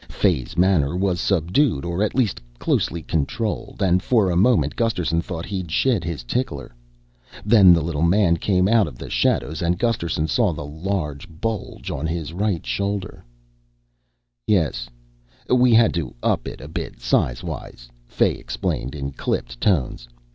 Fay's 0.09 0.57
manner 0.57 0.97
was 0.97 1.19
subdued 1.21 1.85
or 1.85 2.01
at 2.01 2.15
least 2.15 2.41
closely 2.57 3.03
controlled 3.03 3.83
and 3.83 4.01
for 4.01 4.31
a 4.31 4.35
moment 4.35 4.75
Gusterson 4.75 5.21
thought 5.21 5.45
he'd 5.45 5.69
shed 5.69 6.03
his 6.03 6.23
tickler. 6.23 6.73
Then 7.45 7.71
the 7.71 7.83
little 7.83 8.01
man 8.01 8.37
came 8.37 8.67
out 8.67 8.87
of 8.87 8.97
the 8.97 9.11
shadows 9.11 9.61
and 9.61 9.77
Gusterson 9.77 10.27
saw 10.27 10.53
the 10.53 10.65
large 10.65 11.29
bulge 11.39 11.91
on 11.91 12.07
his 12.07 12.33
right 12.33 12.65
shoulder. 12.65 13.23
"Yes, 14.47 14.89
we 15.47 15.71
had 15.71 15.93
to 15.93 16.15
up 16.23 16.47
it 16.47 16.61
a 16.61 16.67
bit 16.67 16.99
sizewise," 16.99 17.87
Fay 18.07 18.33
explained 18.33 18.95
in 18.95 19.11
clipped 19.11 19.61
tones. 19.61 20.07